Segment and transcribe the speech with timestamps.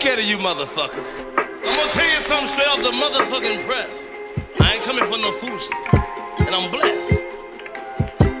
[0.00, 1.18] scared of you motherfuckers.
[1.36, 4.02] I'm gonna tell you something straight off the motherfucking press.
[4.58, 5.88] I ain't coming for no foolishness.
[6.38, 7.12] And I'm blessed.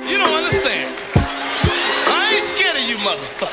[0.08, 0.96] You don't understand.
[1.14, 3.49] I ain't scared of you motherfuckers.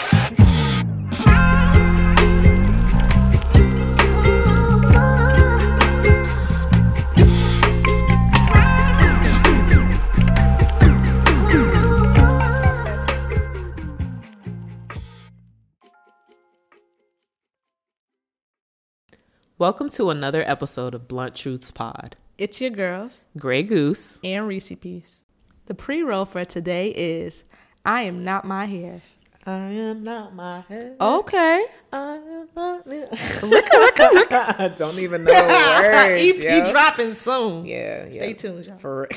[19.60, 22.16] Welcome to another episode of Blunt Truths Pod.
[22.38, 24.20] It's your girls Grey Goose.
[24.24, 25.24] and Reese Piece.
[25.66, 27.44] The pre roll for today is
[27.86, 29.02] I am not my hair.
[29.46, 30.98] I am not my head.
[31.00, 31.66] Okay.
[31.92, 32.86] I am not
[34.60, 35.40] I don't even know the
[36.38, 36.38] words.
[36.38, 36.72] EP yo.
[36.72, 37.66] dropping soon.
[37.66, 38.36] Yeah, Stay yeah.
[38.36, 38.78] tuned, y'all.
[38.78, 39.08] For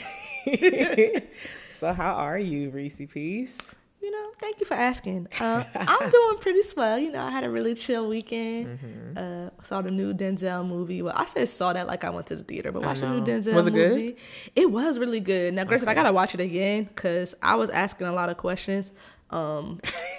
[1.71, 3.75] so how are you, Reese Peace?
[4.03, 5.29] You know, thank you for asking.
[5.41, 6.99] Uh, I'm doing pretty swell.
[6.99, 8.79] You know, I had a really chill weekend.
[8.79, 9.19] Mm-hmm.
[9.19, 11.03] Uh, saw the new Denzel movie.
[11.03, 13.23] Well, I said saw that like I went to the theater, but watched the new.
[13.23, 13.91] Denzel Was it good?
[13.91, 14.17] movie.
[14.55, 15.55] It was really good.
[15.55, 18.91] Now, Grayson, I gotta watch it again because I was asking a lot of questions.
[19.31, 19.81] Um,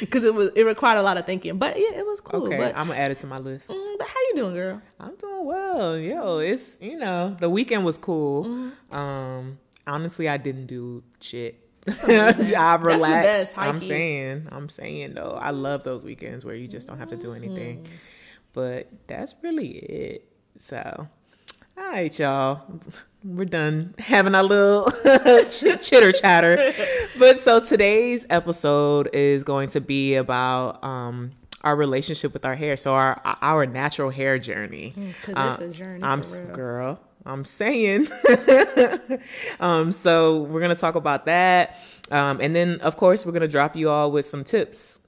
[0.00, 1.58] because it was it required a lot of thinking.
[1.58, 2.44] But yeah, it was cool.
[2.46, 3.68] Okay, But, I'm gonna add it to my list.
[3.68, 4.82] mm, but how you doing, girl?
[4.98, 5.98] I'm doing well.
[5.98, 8.44] Yo, it's you know the weekend was cool.
[8.44, 8.96] Mm-hmm.
[8.96, 11.69] Um, honestly, I didn't do shit.
[11.86, 12.82] Job
[13.22, 17.10] best, I'm saying, I'm saying though, I love those weekends where you just don't have
[17.10, 17.82] to do anything.
[17.84, 17.92] Mm-hmm.
[18.52, 20.24] But that's really it.
[20.58, 21.08] So,
[21.78, 22.62] all right, y'all.
[23.22, 24.90] We're done having our little
[25.50, 26.72] chitter chatter.
[27.18, 32.76] But so today's episode is going to be about um our relationship with our hair.
[32.78, 34.94] So our our natural hair journey.
[34.96, 36.22] Mm, 'cause it's a journey I'm
[36.54, 36.98] girl.
[37.26, 38.08] I'm saying.
[39.60, 41.76] um, so we're gonna talk about that,
[42.10, 45.00] um, and then of course we're gonna drop you all with some tips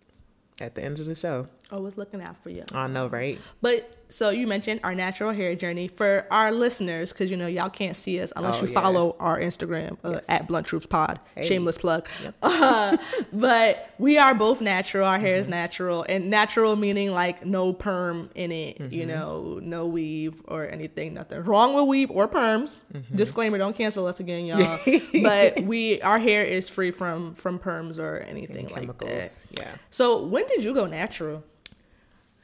[0.60, 1.48] at the end of the show.
[1.70, 2.64] Always looking out for you.
[2.74, 3.38] I know, right?
[3.62, 7.70] But so you mentioned our natural hair journey for our listeners, because you know y'all
[7.70, 8.80] can't see us unless Oh, you yeah.
[8.80, 10.26] follow our Instagram uh, Yes.
[10.28, 11.18] at Blunt Truths Pod.
[11.34, 11.48] Hey.
[11.48, 12.06] Shameless plug.
[12.42, 12.96] Uh,
[13.32, 15.06] but we are both natural.
[15.06, 15.50] Our hair is Mm-hmm.
[15.50, 18.78] natural, and natural meaning like no perm in it.
[18.78, 18.94] Mm-hmm.
[18.94, 21.14] You know, no weave or anything.
[21.14, 22.80] Nothing wrong with weave or perms.
[22.94, 23.16] Mm-hmm.
[23.16, 24.78] Disclaimer: Don't cancel us again, y'all.
[25.22, 28.98] but we our hair is free from from perms or anything like that.
[28.98, 29.46] Chemicals.
[29.58, 29.68] Yeah.
[29.90, 31.42] So when did you go natural?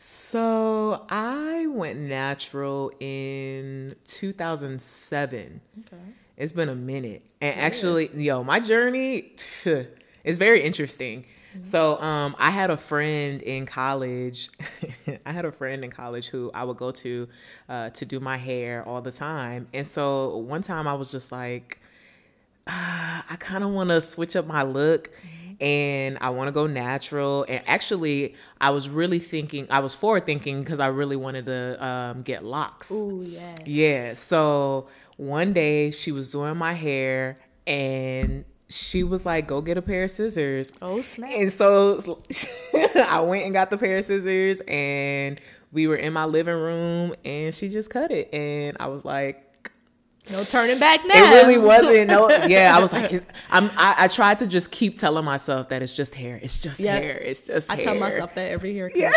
[0.00, 5.60] So I went natural in 2007.
[5.80, 5.96] Okay.
[6.36, 7.24] It's been a minute.
[7.40, 9.32] And actually, yo, my journey
[10.24, 11.24] is very interesting.
[11.64, 14.50] So, um, I had a friend in college.
[15.26, 17.28] I had a friend in college who I would go to
[17.68, 19.66] uh, to do my hair all the time.
[19.74, 21.80] And so one time I was just like,
[22.68, 25.10] ah, I kind of want to switch up my look
[25.60, 27.44] and I want to go natural.
[27.48, 31.84] And actually, I was really thinking, I was forward thinking because I really wanted to
[31.84, 32.90] um, get locks.
[32.90, 33.58] Ooh, yes.
[33.66, 34.14] Yeah.
[34.14, 39.82] So one day she was doing my hair and she was like, go get a
[39.82, 40.70] pair of scissors.
[40.80, 41.30] Oh, snap.
[41.34, 41.98] And so
[42.74, 45.40] I went and got the pair of scissors and
[45.72, 48.32] we were in my living room and she just cut it.
[48.32, 49.47] And I was like,
[50.30, 51.14] No turning back now.
[51.14, 52.08] it really wasn't.
[52.08, 53.12] No, yeah, I was like,
[53.50, 56.38] I'm, I, I tried to just keep telling myself that it's just hair.
[56.42, 57.16] It's just hair.
[57.18, 57.78] It's just hair.
[57.78, 57.92] I hair.
[57.92, 58.98] tell myself that every haircut.
[58.98, 59.10] Yeah.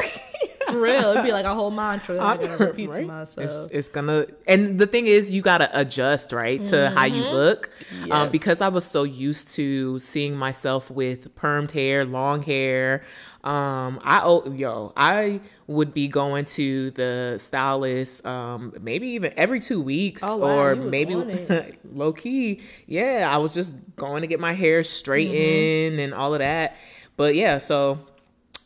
[0.72, 1.12] For real.
[1.12, 3.46] It'd be like a whole mantra that I'm going to repeat to myself.
[3.46, 7.70] It's, it's gonna, and the thing is, you gotta adjust, right, to how you look.
[8.06, 8.22] Yeah.
[8.22, 13.04] Um, because I was so used to seeing myself with permed hair, long hair.
[13.44, 19.60] Um, I oh yo, I would be going to the stylist, um, maybe even every
[19.60, 21.16] two weeks, Oh, wow, or maybe
[21.92, 22.62] low key.
[22.86, 26.76] Yeah, I was just going to get my hair straightened and all of that.
[27.18, 28.00] But yeah, so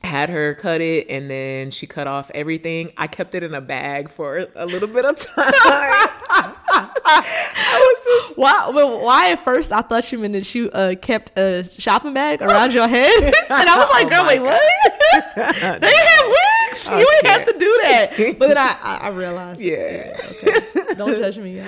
[0.05, 2.91] had her cut it and then she cut off everything.
[2.97, 5.51] I kept it in a bag for a little bit of time.
[7.07, 8.69] I was just Why?
[8.73, 12.41] Well, why at first I thought you meant that you uh, kept a shopping bag
[12.41, 13.33] around your head, and
[13.69, 15.81] I was like, Oh "Girl, my wait, what?
[15.81, 16.87] they have wigs.
[16.87, 20.13] You ain't have to do that." But then I, I, I realized, Yeah.
[20.43, 20.59] okay,
[20.97, 21.61] don't judge me.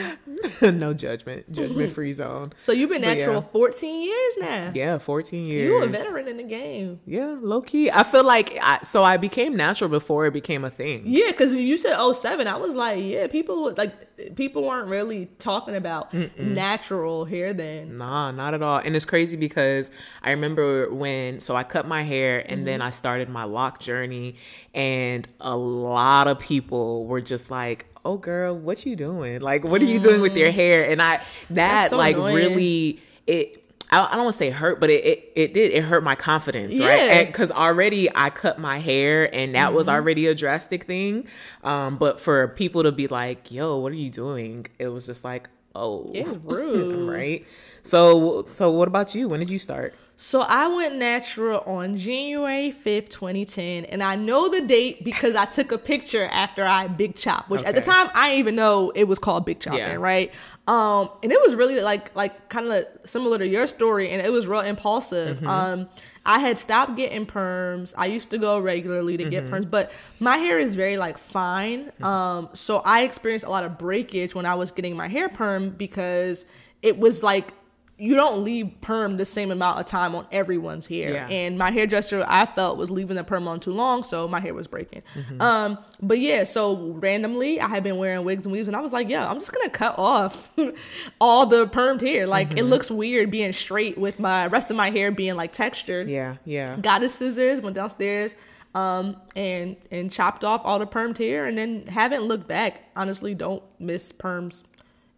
[0.62, 2.53] No judgment, judgment free zone.
[2.57, 3.51] So you've been But natural yeah.
[3.51, 4.71] 14 years now.
[4.74, 5.68] Yeah, 14 years.
[5.68, 7.01] You a veteran in the game.
[7.06, 7.91] Yeah, low key.
[7.91, 11.03] I feel like I, so I became natural before it became a thing.
[11.06, 15.75] Yeah, because you said 07, I was like, yeah, people like people weren't really talking
[15.75, 17.97] about natural hair then.
[17.97, 18.80] Nah, not at all.
[18.80, 19.91] And it's crazy because
[20.23, 22.88] I remember when, so I cut my hair and then Mm-hmm.
[22.88, 24.35] I started my lock journey,
[24.73, 29.42] and a lot of people were just like, "Oh, girl, what you doing?
[29.42, 31.21] Like, what are you doing with your hair?" And I
[31.51, 31.89] that Mm.
[31.92, 32.36] so like annoying.
[32.36, 33.63] really it.
[33.89, 35.71] I, I don't want to say hurt, but it, it, it did.
[35.71, 36.88] It hurt my confidence, Yeah.
[36.88, 37.25] right?
[37.27, 39.95] Because already I cut my hair, and that was Mm-hmm.
[39.95, 41.25] already a drastic thing.
[41.63, 45.24] Um, but for people to be like, "Yo, what are you doing?" It was just
[45.24, 47.09] like, "Oh, It's rude.
[47.09, 47.45] right?"
[47.83, 49.30] So, so what about you?
[49.30, 49.94] When did you start?
[50.19, 53.85] So I went natural on January 5th, 2010.
[53.85, 57.61] And I know the date because I took a picture after I big chop, which
[57.61, 59.93] at the time I didn't even know it was called big chopping, Yeah.
[59.95, 60.31] right?
[60.67, 64.31] Um, and it was really like like kind of similar to your story, and it
[64.31, 65.37] was real impulsive.
[65.37, 65.47] Mm-hmm.
[65.47, 65.89] Um,
[66.25, 67.93] I had stopped getting perms.
[67.95, 69.29] I used to go regularly to Mm-hmm.
[69.29, 71.91] get perms, but my hair is very like fine.
[72.01, 75.69] Um, so I experienced a lot of breakage when I was getting my hair perm
[75.69, 76.43] because
[76.81, 77.53] it was like
[77.99, 81.13] you don't leave perm the same amount of time on everyone's hair.
[81.13, 81.27] Yeah.
[81.29, 84.53] And my hairdresser, I felt, was leaving the perm on too long, so my hair
[84.53, 85.01] was breaking.
[85.39, 88.94] Um, but yeah, so randomly, I had been wearing wigs and weaves, and I was
[88.94, 90.51] like, yeah, I'm just gonna cut off
[91.21, 92.27] all the permed hair.
[92.27, 96.07] Like it looks weird being straight with my rest of my hair being like textured.
[96.07, 96.77] Yeah, yeah.
[96.77, 98.35] Got his scissors, went downstairs,
[98.75, 102.83] um, and and chopped off all the permed hair, and then haven't looked back.
[102.95, 104.63] Honestly, don't miss perms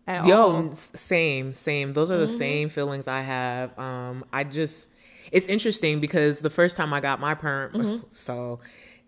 [0.10, 0.76] at Yo, all.
[0.76, 1.94] same, same.
[1.94, 2.38] Those are the Mm-hmm.
[2.38, 3.78] same feelings I have.
[3.78, 4.90] Um, I just,
[5.32, 8.06] it's interesting because the first time I got my perm, Mm-hmm.
[8.10, 8.60] so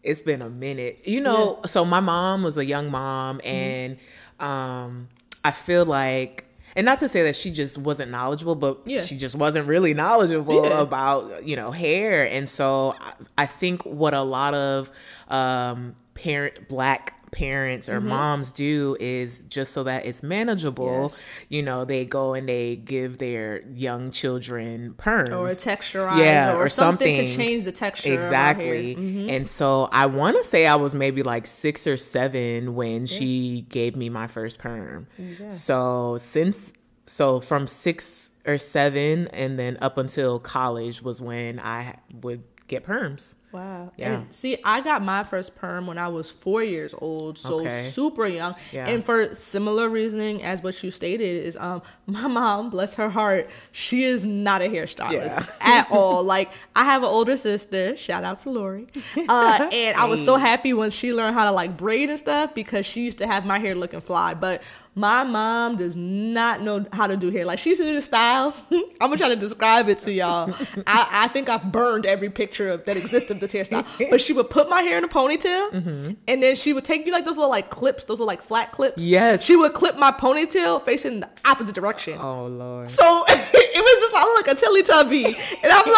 [0.04, 1.00] it's been a minute.
[1.04, 3.48] You know, so my mom was a young mom, Mm-hmm.
[3.48, 3.98] and
[4.40, 5.08] um,
[5.44, 6.46] I feel like.
[6.74, 9.02] And not to say that she just wasn't knowledgeable, but Yeah.
[9.02, 10.80] she just wasn't really knowledgeable Yeah.
[10.80, 12.26] about you know hair.
[12.30, 14.90] And so I, I think what a lot of
[15.28, 17.96] um, parent black parents Mm-hmm.
[17.98, 21.04] or moms do is just so that it's manageable.
[21.04, 21.30] Yes.
[21.48, 26.52] You know, they go and they give their young children perms or a texturizer yeah,
[26.54, 27.26] or, or something, something.
[27.26, 29.12] to change the texture exactly of our hair.
[29.14, 29.30] Mhm.
[29.32, 33.66] and so i want to say i was maybe like six or seven when she
[33.70, 35.08] gave me my first perm
[35.50, 36.74] so since
[37.08, 42.86] so from six or seven and then up until college was when i would get
[42.86, 43.92] perms Wow.
[43.98, 44.14] Yeah.
[44.14, 47.90] And see, I got my first perm when I was four years old, so Okay.
[47.90, 48.56] super young.
[48.72, 48.88] Yeah.
[48.88, 53.50] And for similar reasoning as what you stated, is um my mom, bless her heart,
[53.72, 55.46] she is not a hairstylist Yeah.
[55.62, 56.24] at all.
[56.24, 58.88] Like I have an older sister, shout out to Lori.
[59.28, 62.54] Uh, and I was so happy when she learned how to like braid and stuff
[62.56, 64.34] because she used to have my hair looking fly.
[64.34, 64.62] But
[64.94, 67.46] my mom does not know how to do hair.
[67.46, 68.54] Like she used to do the style.
[68.72, 70.54] I'm gonna try to describe it to y'all.
[70.86, 73.86] I, I think I've burned every picture of that exists of this hairstyle.
[74.10, 76.12] But she would put my hair in a ponytail, mm-hmm.
[76.28, 78.72] and then she would take you like those little like clips, those little like flat
[78.72, 79.02] clips.
[79.02, 79.44] Yes.
[79.44, 82.18] She would clip my ponytail facing the opposite direction.
[82.20, 83.26] oh lord So
[83.74, 85.26] it was just like look a Teletubby,
[85.64, 85.92] and I'm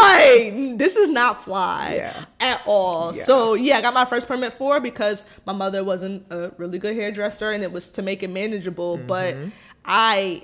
[0.71, 2.25] like, this is not fly Yeah.
[2.39, 3.15] at all.
[3.15, 3.23] Yeah.
[3.23, 6.95] So yeah, I got my first permit for because my mother wasn't a really good
[6.95, 8.97] hairdresser, and it was to make it manageable.
[8.97, 9.49] But Mm-hmm.
[9.85, 10.41] I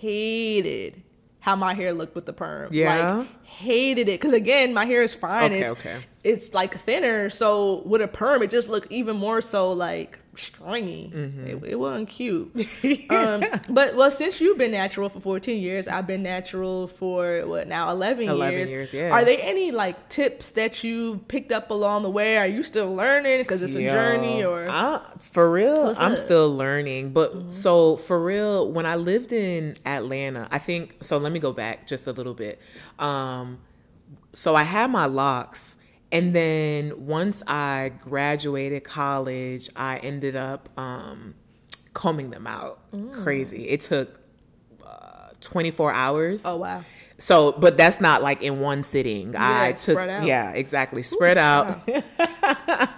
[0.00, 1.02] hated
[1.40, 2.70] how my hair looked with the perm.
[2.72, 3.14] Yeah?
[3.18, 5.52] like, hated it because again, my hair is fine.
[5.52, 5.96] Okay, it's okay.
[6.24, 11.12] it's like thinner, so with a perm, it just looked even more so like stringy.
[11.14, 11.46] Mm-hmm.
[11.46, 12.54] It, it wasn't cute.
[13.10, 17.68] um, but well, since you've been natural for 14 years, I've been natural for what
[17.68, 18.70] now 11, 11 years.
[18.70, 19.10] years, yeah.
[19.10, 22.36] Are there any like tips that you've picked up along the way?
[22.36, 24.68] Are you still learning because it's a journey or?
[24.68, 26.18] I, for real i'm up?
[26.18, 31.32] still learning but so for real when i lived in atlanta i think so let
[31.32, 32.60] me go back just a little bit
[32.98, 33.58] um
[34.32, 35.76] so i had my locks
[36.16, 41.34] and then once i graduated college i ended up um
[41.92, 42.80] combing them out
[43.12, 44.20] crazy it took
[44.84, 46.84] uh, 24 hours oh wow.
[47.18, 49.34] so, but that's not like in one sitting.
[49.34, 50.26] I took, spread out.
[50.26, 51.88] yeah, exactly, spread out.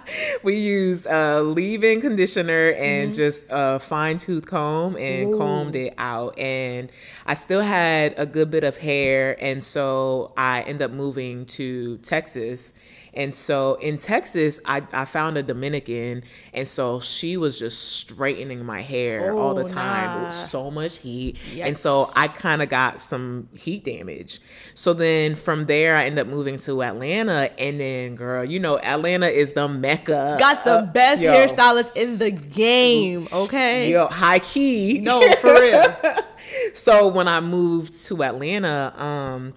[0.43, 6.37] we used a leave-in conditioner and just a fine tooth comb and combed it out.
[6.37, 6.91] And
[7.25, 11.97] I still had a good bit of hair, and so I ended up moving to
[11.99, 12.73] Texas.
[13.13, 16.23] And so in Texas, I, I found a Dominican,
[16.53, 20.25] and so she was just straightening my hair all the Oh, time nah.
[20.27, 21.37] with so much heat.
[21.59, 24.39] And so I kind of got some heat damage.
[24.73, 27.51] So then from there, I ended up moving to Atlanta.
[27.59, 30.37] And then, girl, you know, Atlanta is the mecca.
[30.39, 33.27] Got the uh, best yo, hairstylist in the game.
[33.33, 33.91] Okay.
[33.91, 34.99] Yo, high key.
[34.99, 35.95] No, for real.
[36.73, 39.53] so when I moved to Atlanta, um,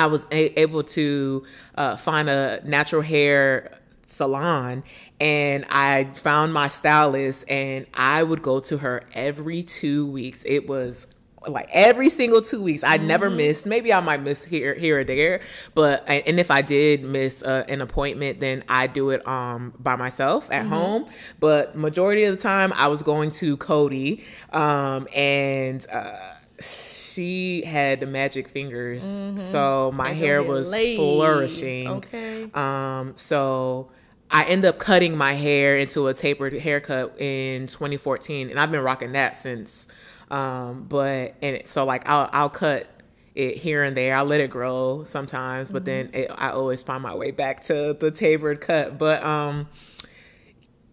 [0.00, 1.44] I was a- able to
[1.76, 4.82] uh, find a natural hair salon
[5.20, 10.42] and I found my stylist and I would go to her every two weeks.
[10.46, 11.06] It was
[11.46, 12.82] like every single two weeks.
[12.84, 13.66] I never missed.
[13.66, 15.40] Maybe I might miss here, here or there,
[15.74, 19.96] but and if I did miss uh, an appointment, then I do it um by
[19.96, 21.06] myself at home.
[21.38, 26.16] But majority of the time, I was going to Cody, um, and uh,
[26.60, 29.02] she had the magic fingers,
[29.50, 30.96] so my hair was laid.
[30.96, 31.88] flourishing.
[31.88, 32.50] Okay.
[32.54, 33.90] Um, so
[34.30, 38.82] I end up cutting my hair into a tapered haircut in 2014, and I've been
[38.82, 39.86] rocking that since.
[40.30, 42.86] Um, but and it- so like I'll I'll cut
[43.34, 44.14] it here and there.
[44.14, 47.96] I let it grow sometimes, but then it, I always find my way back to
[47.98, 48.98] the tapered cut.
[48.98, 49.68] But um.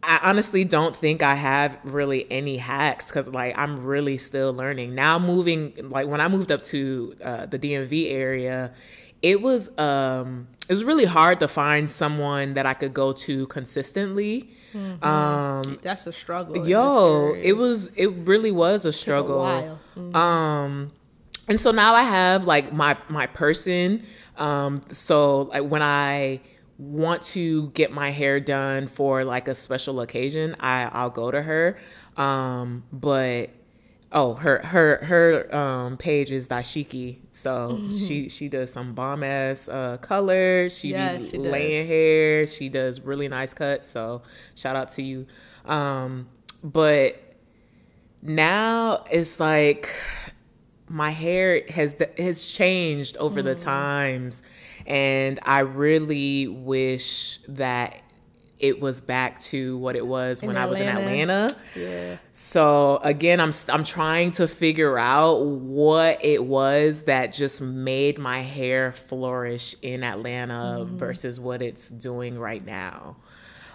[0.08, 4.96] I honestly don't think I have really any hacks because like I'm really still learning
[4.96, 5.20] now.
[5.20, 8.72] Moving like when I moved up to uh, the DMV area,
[9.22, 13.48] it was um it was really hard to find someone that I could go to
[13.48, 14.50] consistently.
[15.02, 16.68] Um, That's a struggle.
[16.68, 19.40] yo, it was it really was a struggle.
[19.40, 19.80] while.
[20.16, 20.92] Um,
[21.50, 24.06] and so now I have like my my person.
[24.38, 26.42] Um, so like when I
[26.78, 31.42] want to get my hair done for like a special occasion, I I'll go to
[31.42, 31.78] her.
[32.16, 33.50] Um, but
[34.12, 39.68] oh, her her her um page is Dashiki, so she she does some bomb ass
[39.68, 40.70] uh color.
[40.70, 41.46] She Yes, be she does.
[41.52, 42.48] laying hair.
[42.48, 43.88] She does really nice cuts.
[43.90, 44.22] So
[44.56, 45.26] shout out to you.
[45.66, 46.28] Um,
[46.64, 47.20] but
[48.22, 49.90] now it's like
[50.88, 53.46] my hair has has changed over Mm.
[53.46, 54.42] the times
[54.88, 57.96] and i really wish that
[58.60, 61.46] it was back to what it was In when i was in Atlanta.
[61.46, 62.18] atlanta Yeah.
[62.32, 68.40] so again i'm i'm trying to figure out what it was that just made my
[68.40, 70.98] hair flourish in atlanta Mm-hmm.
[70.98, 73.18] versus what it's doing right now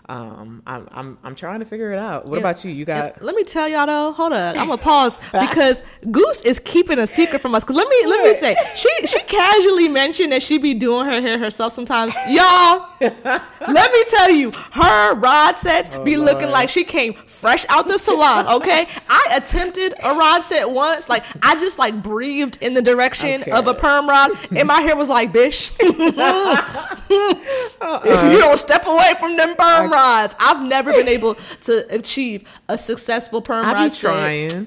[0.09, 3.35] um i'm i'm, I'm trying to figure it out what about you you got let
[3.35, 4.13] me tell y'all though.
[4.13, 7.63] Hold on, I'm gonna pause because Goose is keeping a secret from us.
[7.65, 11.21] Cause let me let me say she she casually mentioned that she be doing her
[11.21, 12.15] hair herself sometimes.
[12.29, 17.65] Y'all, let me tell you, her rod sets be looking Oh, like she came fresh
[17.69, 18.47] out the salon.
[18.49, 21.09] Okay, I attempted a rod set once.
[21.09, 23.51] Like I just like breathed in the direction Okay.
[23.53, 26.99] of a perm rod, and my hair was like, "Bitch, Uh-uh.
[28.05, 29.93] if you don't step away from them perm rods,
[30.39, 34.67] I've never been able to achieve a successful perm I be trying.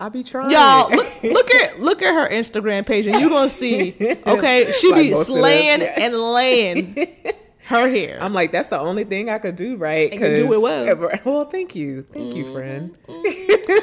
[0.00, 0.50] I be trying.
[0.50, 3.94] Y'all, look, look at look at her Instagram page, and you are gonna see.
[4.26, 5.94] Okay, she Like be most of them, slaying yeah.
[5.96, 7.08] and laying
[7.68, 8.18] her hair.
[8.20, 10.10] I'm like, that's the only thing I could do right.
[10.12, 10.86] And do it well.
[10.86, 11.28] Mm-hmm.
[11.28, 12.96] Well, thank you, thank you, friend.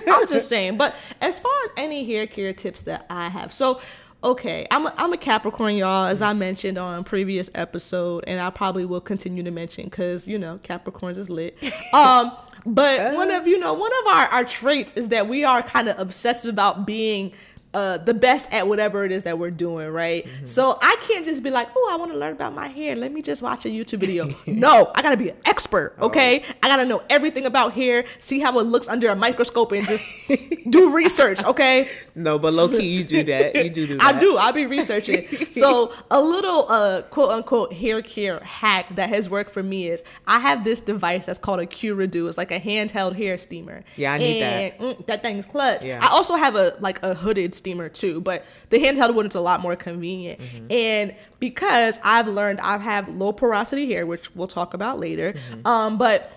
[0.08, 0.78] I'm just saying.
[0.78, 3.80] But as far as any hair care tips that I have, so
[4.26, 8.50] okay, I'm a, I'm a Capricorn, y'all, as I mentioned on previous episode, and I
[8.50, 11.58] probably will continue to mention because you know Capricorns is lit.
[11.94, 15.62] Um, but one of you know one of our our traits is that we are
[15.62, 17.32] kind of obsessive about being.
[17.76, 20.26] Uh, the best at whatever it is that we're doing, right?
[20.46, 22.96] So I can't just be like, oh, I want to learn about my hair.
[22.96, 24.34] Let me just watch a YouTube video.
[24.48, 26.44] no, I gotta be an expert, okay?
[26.64, 30.10] I gotta know everything about hair, see how it looks under a microscope, and just
[30.70, 31.90] do research, okay?
[32.16, 33.56] No, but low key, you do that.
[33.56, 34.16] You do do that.
[34.16, 34.38] I do.
[34.38, 35.28] I'll be researching.
[35.52, 40.02] so a little uh quote unquote hair care hack that has worked for me is
[40.26, 42.30] I have this device that's called a Q-Redew.
[42.30, 43.84] It's like a handheld hair steamer.
[43.98, 44.98] Yeah, I need and, that.
[45.00, 45.84] mm, that thing's clutch.
[45.84, 46.00] Yeah.
[46.02, 49.42] I also have a like a hooded steamer too, but the handheld one is a
[49.42, 50.40] lot more convenient.
[50.40, 50.72] Mm-hmm.
[50.72, 55.34] And because I've learned I have low porosity hair, which we'll talk about later.
[55.34, 55.66] Mm-hmm.
[55.68, 56.32] Um, but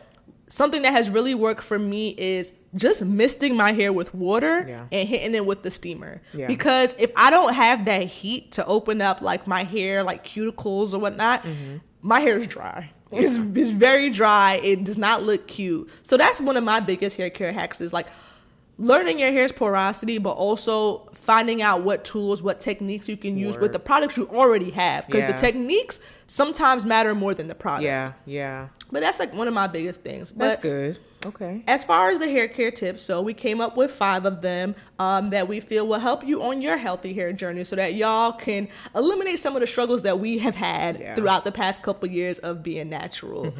[0.48, 4.86] something that has really worked for me is just misting my hair with water Yeah.
[4.90, 6.22] and hitting it with the steamer.
[6.32, 6.46] Yeah.
[6.46, 10.94] Because if I don't have that heat to open up like my hair, like cuticles
[10.94, 11.76] or whatnot, Mm-hmm.
[12.00, 12.90] my hair is dry.
[13.12, 14.60] It's, it's very dry.
[14.62, 15.88] It does not look cute.
[16.02, 18.06] So that's one of my biggest hair care hacks is like
[18.78, 23.56] learning your hair's porosity, but also finding out what tools, what techniques you can use
[23.58, 25.06] with the products you already have.
[25.06, 25.32] Because Yeah.
[25.32, 27.82] the techniques sometimes matter more than the product.
[27.84, 28.68] Yeah, yeah.
[28.92, 30.32] But that's like one of my biggest things.
[30.36, 30.98] That's good.
[31.26, 31.64] Okay.
[31.66, 34.76] as far as the hair care tips, so we came up with five of them
[35.00, 38.30] um, that we feel will help you on your healthy hair journey so that y'all
[38.30, 41.16] can eliminate some of the struggles that we have had Yeah.
[41.16, 43.52] throughout the past couple years of being natural.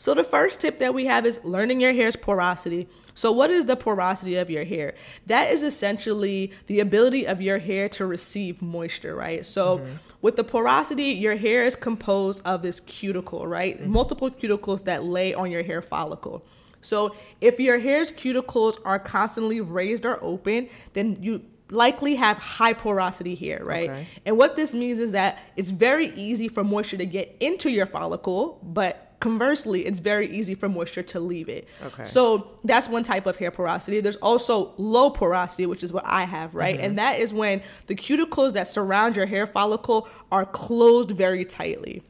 [0.00, 2.88] So the first tip that we have is learning your hair's porosity.
[3.12, 4.94] So what is the porosity of your hair?
[5.26, 9.44] That is essentially the ability of your hair to receive moisture, right?
[9.44, 9.96] So mm-hmm.
[10.22, 13.78] with the porosity, your hair is composed of this cuticle, right?
[13.78, 13.92] Mm-hmm.
[13.92, 16.46] Multiple cuticles that lay on your hair follicle.
[16.80, 22.72] So if your hair's cuticles are constantly raised or open, then you likely have high
[22.72, 23.90] porosity hair, right?
[23.90, 24.06] Okay.
[24.24, 27.84] And what this means is that it's very easy for moisture to get into your
[27.84, 31.68] follicle, but conversely, it's very easy for moisture to leave it.
[31.84, 32.04] Okay.
[32.06, 34.00] So that's one type of hair porosity.
[34.00, 36.74] There's also low porosity, which is what I have, right?
[36.76, 36.84] Mm-hmm.
[36.84, 42.02] And that is when the cuticles that surround your hair follicle are closed very tightly.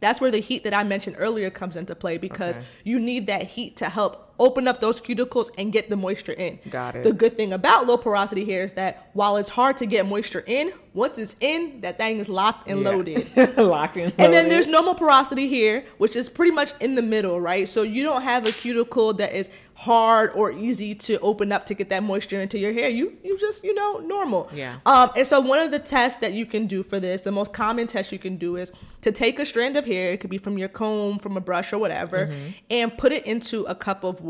[0.00, 2.66] That's where the heat that I mentioned earlier comes into play because Okay.
[2.84, 6.58] you need that heat to help open up those cuticles and get the moisture in.
[6.70, 7.04] Got it.
[7.04, 10.42] The good thing about low porosity hair is that while it's hard to get moisture
[10.46, 12.90] in, once it's in, that thing is locked and Yeah.
[12.90, 13.26] loaded.
[13.56, 14.14] Locked and loaded.
[14.18, 17.68] And then there's normal porosity here, which is pretty much in the middle, right?
[17.68, 21.72] So you don't have a cuticle that is hard or easy to open up to
[21.74, 22.90] get that moisture into your hair.
[22.90, 24.50] You you just you know normal.
[24.52, 24.76] Yeah.
[24.84, 27.52] Um, and so one of the tests that you can do for this, the most
[27.54, 30.38] common test you can do is to take a strand of hair, it could be
[30.38, 32.48] from your comb, from a brush or whatever, Mm-hmm.
[32.70, 34.29] and put it into a cup of water.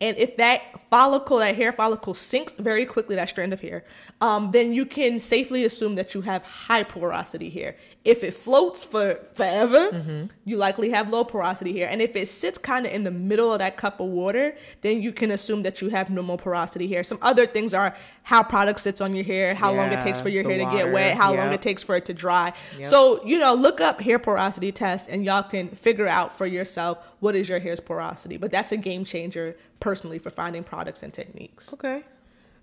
[0.00, 3.84] And if that follicle, that hair follicle sinks very quickly, that strand of hair,
[4.20, 7.76] um, then you can safely assume that you have high porosity hair.
[8.04, 10.26] If it floats for forever, Mm-hmm.
[10.44, 11.88] you likely have low porosity hair.
[11.88, 15.00] And if it sits kind of in the middle of that cup of water, then
[15.02, 17.04] you can assume that you have normal porosity hair.
[17.04, 20.28] Some other things are how product sits on your hair, how long it takes for
[20.28, 22.52] your hair to get wet, how long it takes for it to dry.
[22.78, 22.86] Yep.
[22.88, 26.98] So, you know, look up hair porosity test and y'all can figure out for yourself
[27.22, 28.36] what is your hair's porosity.
[28.36, 31.72] But that's a game changer personally for finding products and techniques.
[31.72, 32.02] Okay.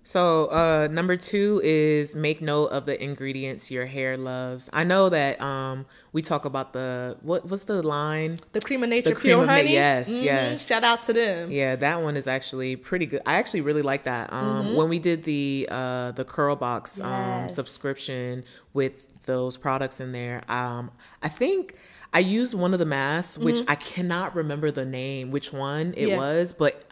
[0.02, 4.68] So, uh, number two is make note of the ingredients your hair loves.
[4.72, 8.38] I know that um, we talk about the what what's the line?
[8.52, 9.72] The Cream of Nature The Cream Pure of Na- Honey.
[9.72, 10.22] yes, Mhm.
[10.22, 10.66] yes.
[10.66, 11.50] Shout out to them.
[11.50, 13.20] Yeah, that one is actually pretty good.
[13.26, 14.32] I actually really like that.
[14.32, 20.12] Um, When we did the uh, the Curl Box um, subscription with those products in
[20.12, 20.90] there, um,
[21.22, 21.76] I think
[22.12, 26.08] I used one of the masks, which I cannot remember the name, which one it
[26.08, 26.16] Yeah.
[26.18, 26.84] was, but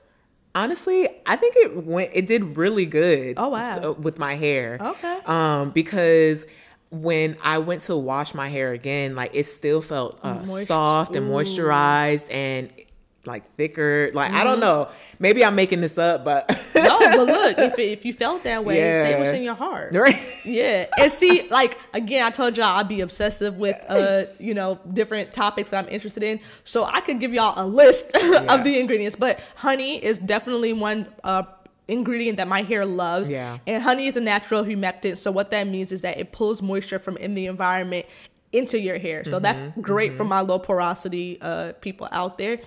[0.54, 2.10] honestly, I think it went.
[2.14, 3.34] It did really good.
[3.37, 3.92] Oh, wow.
[3.98, 4.78] with my hair.
[4.80, 5.18] Okay.
[5.26, 6.46] Um, because.
[6.90, 11.14] When I went to wash my hair again, like it still felt uh, Moist- soft
[11.14, 11.34] and Ooh.
[11.34, 12.72] moisturized and
[13.26, 14.10] like thicker.
[14.14, 14.88] Like I don't know.
[15.18, 18.76] Maybe I'm making this up, but no, but look, if, if you felt that way,
[18.94, 19.92] say what's in your heart.
[19.94, 20.18] right.
[20.44, 24.78] Yeah, and see, like again, I told y'all I'd be obsessive with uh, you know,
[24.92, 26.40] different topics that I'm interested in.
[26.64, 28.54] So I could give y'all a list Yeah.
[28.54, 31.42] of the ingredients, but honey is definitely one uh
[31.88, 33.28] ingredient that my hair loves.
[33.28, 33.58] Yeah.
[33.66, 35.16] And honey is a natural humectant.
[35.16, 38.04] So what that means is that it pulls moisture from in the environment
[38.52, 39.25] into your hair.
[39.25, 39.80] So that's Mm-hmm.
[39.80, 42.58] great for my low porosity uh people out there.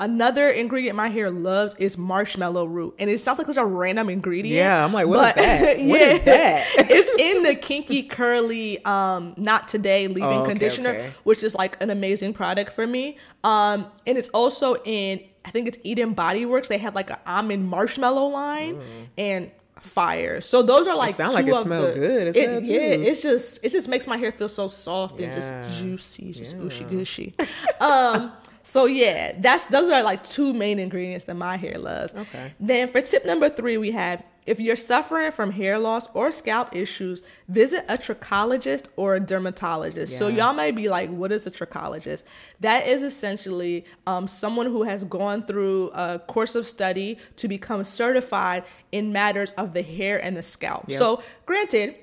[0.00, 4.08] Another ingredient my hair loves is marshmallow root, and it sounds like such a random
[4.08, 4.54] ingredient.
[4.56, 5.78] Yeah, I'm like, what is but- that?
[5.80, 6.66] What is that?
[6.90, 11.10] it's in the kinky curly um Knot Today leave-in Oh, okay, conditioner okay.
[11.24, 15.66] which is like an amazing product for me um and it's also in i think
[15.68, 18.80] it's eden body works they have like an almond marshmallow line
[19.16, 22.50] and fire so those are like it sound like it of smell the- good it,
[22.50, 26.32] hell, yeah it's just it just makes my hair feel so soft and just juicy
[26.32, 26.62] just Yeah.
[26.62, 27.34] ooshy gushy
[27.80, 32.52] um so yeah that's those are like two main ingredients that my hair loves Okay.
[32.60, 36.74] then for tip number three, we have if you're suffering from hair loss or scalp
[36.74, 40.16] issues, visit a trichologist or a dermatologist.
[40.16, 42.22] So y'all might be like, what is a trichologist?
[42.60, 47.84] That is essentially um, someone who has gone through a course of study to become
[47.84, 50.84] certified in matters of the hair and the scalp.
[50.88, 50.98] Yep.
[50.98, 51.96] So granted,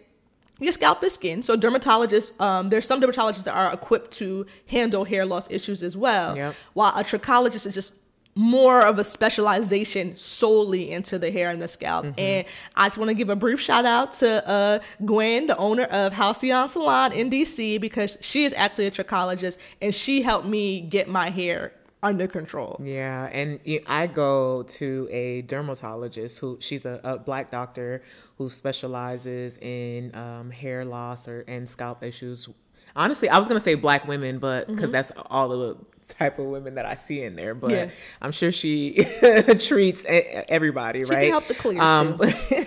[0.59, 1.41] your scalp is skin.
[1.41, 5.97] So dermatologists, um, there's some dermatologists that are equipped to handle hair loss issues as
[5.97, 6.35] well.
[6.35, 6.55] Yep.
[6.73, 7.93] While a trichologist is just
[8.37, 12.05] more of a specialization solely into the hair and the scalp.
[12.17, 15.85] And I just want to give a brief shout out to uh, Gwen, the owner
[15.85, 20.81] of Halcyon Salon in DC, because she is actually a trichologist and she helped me
[20.81, 21.71] get my hair
[22.05, 22.79] under control.
[22.83, 28.01] Yeah, and I go to a dermatologist who she's a, a black doctor
[28.37, 32.47] who specializes in um, hair loss or and scalp issues.
[32.95, 36.75] Honestly, I was gonna say black women, but because that's all the type of women
[36.75, 37.55] that I see in there.
[37.55, 37.89] But Yeah.
[38.21, 38.93] I'm sure she
[39.59, 41.21] treats everybody, She right?
[41.23, 42.65] can help the clears um, too.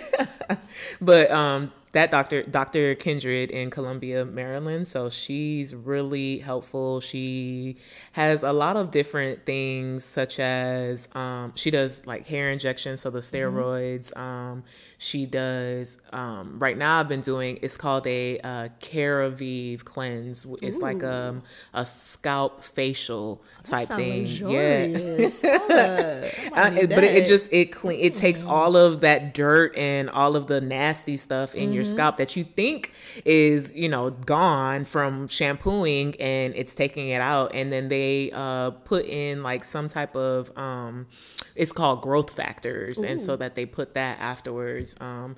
[1.01, 7.75] but um that doctor dr kindred in columbia maryland so she's really helpful she
[8.13, 13.09] has a lot of different things such as um she does like hair injections so
[13.09, 14.63] the steroids um
[14.97, 20.79] she does um right now i've been doing it's called a uh Keravive cleanse it's
[20.79, 21.41] like um
[21.73, 25.43] a scalp facial type thing luxurious.
[25.43, 26.33] yeah Hold up.
[26.53, 27.23] I might uh, but it, it.
[27.23, 27.27] Mm-hmm.
[27.27, 31.55] just it clean it takes all of that dirt and all of the nasty stuff
[31.55, 31.91] in your Mm-hmm.
[31.91, 32.93] scalp that you think
[33.25, 37.53] is you know gone from shampooing and it's taking it out.
[37.53, 41.07] And then they uh put in like some type of um
[41.55, 42.97] it's called growth factors.
[42.99, 45.35] And so that they put that afterwards um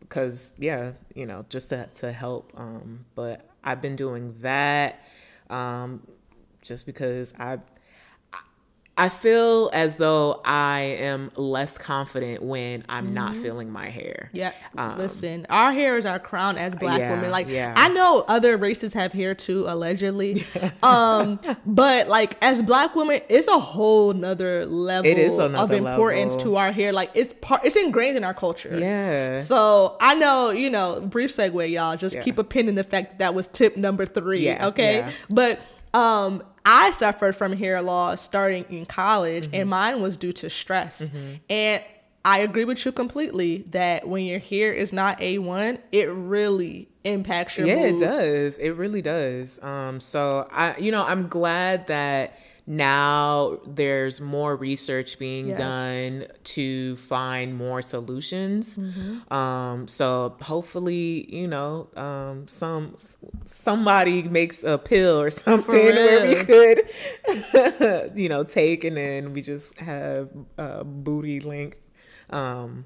[0.00, 5.00] because yeah you know just to to help um but i've been doing that
[5.50, 6.06] um
[6.62, 7.58] just because i
[8.98, 14.28] I feel as though I am less confident when I'm not feeling my hair.
[14.32, 14.52] Yeah.
[14.76, 17.30] Um, Listen, our hair is our crown as black Yeah, women.
[17.30, 17.74] Like yeah.
[17.76, 20.44] I know other races have hair too, allegedly.
[20.82, 26.34] um, but like as black women, it's a whole nother level It is of importance
[26.34, 26.50] level.
[26.52, 26.92] to our hair.
[26.92, 28.76] Like it's part it's ingrained in our culture.
[28.76, 29.40] Yeah.
[29.42, 31.96] So I know, you know, brief segue, y'all.
[31.96, 32.22] Just Yeah.
[32.22, 34.44] keep a pin in the fact that that was tip number three.
[34.44, 34.96] Yeah, okay.
[34.96, 35.12] yeah.
[35.30, 35.60] But
[35.94, 39.54] um I suffered from hair loss starting in college Mm-hmm.
[39.54, 41.08] and mine was due to stress.
[41.48, 41.82] And
[42.24, 47.56] I agree with you completely that when your hair is not A1, it really impacts
[47.56, 47.76] your mood.
[47.78, 48.02] yeah, mood.
[48.02, 48.58] it does.
[48.58, 49.62] It really does.
[49.62, 52.38] Um, so I, you know, I'm glad that
[52.70, 55.58] now there's more research being Yes.
[55.58, 58.76] done to find more solutions.
[58.76, 59.32] Mm-hmm.
[59.32, 62.94] Um, so hopefully, you know, um, some
[63.46, 69.40] somebody makes a pill or something where we could, you know, take and then we
[69.40, 70.28] just have
[70.58, 71.78] uh, booty length.
[72.30, 72.84] Um,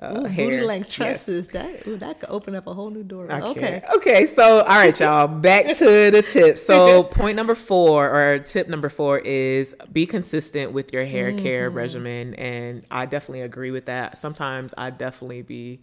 [0.00, 0.50] uh, Ooh, hair.
[0.50, 1.26] booty length Yes.
[1.26, 1.48] tresses.
[1.48, 3.30] That ooh, that could open up a whole new door.
[3.30, 3.50] Okay.
[3.50, 3.82] Okay.
[3.96, 4.26] Okay.
[4.26, 5.28] So, all right, y'all.
[5.28, 6.62] Back to the tips.
[6.62, 11.42] So, point number four, or tip number four, is be consistent with your hair Mm-hmm.
[11.42, 14.16] care regimen, and I definitely agree with that.
[14.18, 15.80] Sometimes I definitely be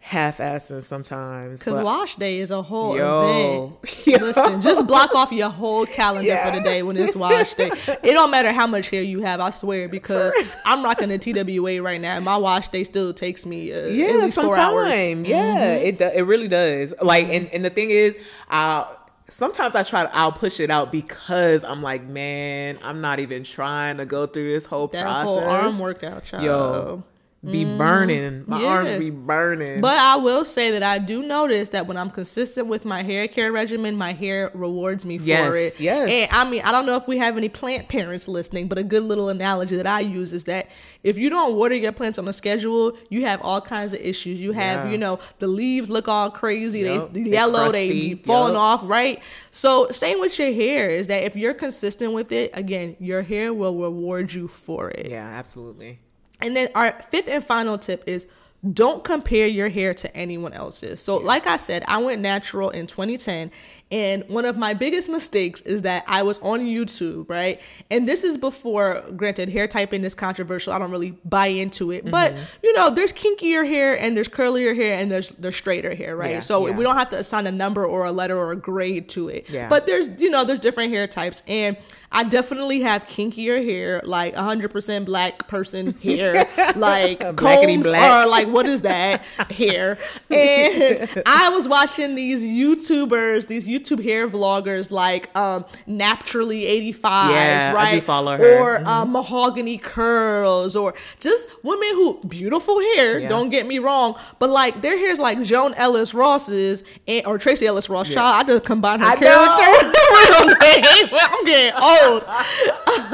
[0.00, 1.58] half-assing sometimes.
[1.58, 3.78] Because wash day is a whole Yo.
[3.82, 4.06] event.
[4.06, 4.18] Yo.
[4.18, 6.50] Listen, just block off your whole calendar Yeah.
[6.50, 7.70] for the day when it's wash day.
[7.86, 10.32] It don't matter how much hair you have, I swear, because
[10.64, 13.90] I'm rocking a TWA right now, and my wash day still takes me uh, at
[14.22, 14.94] least four hours.
[14.94, 15.24] Mm-hmm.
[15.26, 16.94] Yeah, it do, it really does.
[17.02, 18.16] Like, and and the thing is,
[18.48, 18.86] I
[19.28, 23.44] sometimes I try to I'll push it out because I'm like, man, I'm not even
[23.44, 25.26] trying to go through this whole That process.
[25.26, 26.44] whole arm workout, child.
[26.44, 27.04] Yo,
[27.44, 27.78] be mm-hmm.
[27.78, 28.44] burning.
[28.48, 28.66] My Yeah.
[28.66, 29.80] arms be burning.
[29.80, 33.28] But I will say that I do notice that when I'm consistent with my hair
[33.28, 35.78] care regimen, my hair rewards me for it.
[35.78, 36.10] yes.
[36.10, 38.82] And I mean, I don't know if we have any plant parents listening, but a
[38.82, 40.66] good little analogy that I use is that
[41.04, 44.40] if you don't water your plants on a schedule, you have all kinds of issues.
[44.40, 44.90] You have, Yeah.
[44.90, 48.54] you know, the leaves look all crazy, Yup, they they yellow, they crusty, be falling
[48.54, 48.62] yup.
[48.62, 49.20] off, right?
[49.52, 53.54] So same with your hair is that if you're consistent with it, again, your hair
[53.54, 55.06] will reward you for it.
[55.08, 56.00] yeah, absolutely.
[56.40, 58.26] And then our fifth and final tip is
[58.72, 61.00] don't compare your hair to anyone else's.
[61.00, 63.50] So, like I said, I went natural in 2010.
[63.90, 67.58] And one of my biggest mistakes is that I was on YouTube, right?
[67.90, 70.74] And this is before, granted, hair typing is controversial.
[70.74, 72.10] I don't really buy into it.
[72.10, 72.42] But, Mm-hmm.
[72.64, 76.32] you know, there's kinkier hair and there's curlier hair and there's there's straighter hair, right?
[76.32, 76.74] Yeah, so yeah.
[76.74, 79.48] we don't have to assign a number or a letter or a grade to it.
[79.48, 79.68] Yeah.
[79.68, 81.42] But there's, you know, there's different hair types.
[81.48, 81.76] And
[82.12, 86.46] I definitely have kinkier hair, like 100% black person hair,
[86.76, 88.02] like combs black.
[88.02, 89.98] are like, what is that hair?
[90.30, 97.70] And I was watching these YouTubers, these YouTube hair vloggers, like um Naturally 85, Yeah,
[97.70, 97.94] I right?
[97.94, 98.42] do follow her.
[98.44, 98.86] Mm-hmm.
[98.86, 103.18] Or um, Mahogany Curls, or just women who beautiful hair.
[103.20, 103.28] Yeah.
[103.28, 107.66] Don't get me wrong, but like their hair's like Joan Ellis Ross's and or Tracee
[107.66, 108.08] Ellis Ross.
[108.08, 109.92] Child, I just combined her I character.
[110.38, 112.24] I'm getting- I'm getting old.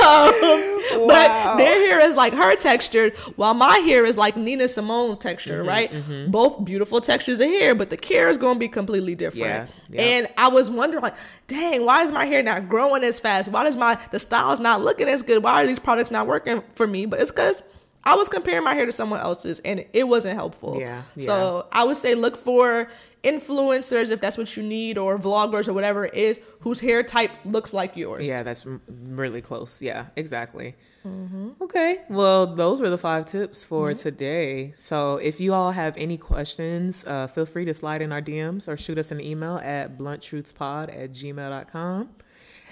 [0.05, 0.74] Um,
[1.07, 5.65] But their hair is like her texture, while my hair is like Nina Simone texture,
[5.65, 6.31] Mm-hmm, right?
[6.31, 9.45] Both beautiful textures of hair, but the care is going to be completely different.
[9.45, 10.03] Yeah, yeah.
[10.03, 11.15] And I was wondering, like,
[11.47, 13.49] dang, why is my hair not growing as fast?
[13.49, 15.43] Why does my the style's not looking as good?
[15.43, 17.07] Why are these products not working for me?
[17.07, 17.63] But it's because
[18.05, 20.79] I was comparing my hair to someone else's, and it wasn't helpful.
[20.79, 22.89] Yeah, So I would say look for
[23.25, 27.31] influencers if that's what you need, or vloggers or whatever it is, whose hair type
[27.45, 28.25] looks like yours.
[28.25, 29.83] Yeah, that's m- really close.
[29.83, 30.77] Yeah, exactly.
[31.07, 31.51] Mm-hmm.
[31.61, 34.73] Okay, well, those were the five tips for today.
[34.79, 38.69] So, if you all have any questions, uh, feel free to slide in our DMs
[38.69, 42.09] or shoot us an email at blunttruthspod at gmail.com.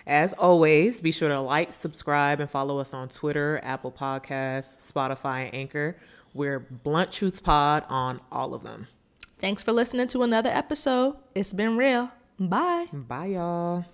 [0.06, 5.46] As always, be sure to like, subscribe, and follow us on Twitter, Apple Podcasts, Spotify,
[5.46, 5.96] and Anchor.
[6.34, 8.88] We're Blunt Truths Pod on all of them.
[9.42, 11.16] Thanks for listening to another episode.
[11.34, 12.12] It's been real.
[12.38, 12.86] Bye.
[12.92, 13.84] Bye, y'all.